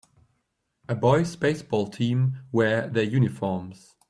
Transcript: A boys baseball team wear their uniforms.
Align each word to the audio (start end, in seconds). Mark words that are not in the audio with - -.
A 0.89 0.95
boys 0.95 1.35
baseball 1.35 1.85
team 1.87 2.39
wear 2.51 2.87
their 2.87 3.03
uniforms. 3.03 3.93